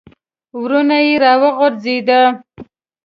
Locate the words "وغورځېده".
1.41-2.21